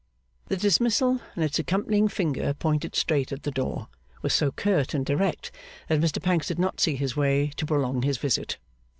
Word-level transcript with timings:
The 0.47 0.57
dismissal, 0.57 1.21
and 1.35 1.43
its 1.43 1.59
accompanying 1.59 2.07
finger 2.07 2.55
pointed 2.55 2.95
straight 2.95 3.31
at 3.31 3.43
the 3.43 3.51
door, 3.51 3.87
was 4.23 4.33
so 4.33 4.51
curt 4.51 4.95
and 4.95 5.05
direct 5.05 5.51
that 5.89 6.01
Mr 6.01 6.19
Pancks 6.19 6.47
did 6.47 6.57
not 6.57 6.79
see 6.79 6.95
his 6.95 7.15
way 7.15 7.51
to 7.57 7.67
prolong 7.67 8.01
his 8.01 8.17
visit. 8.17 8.57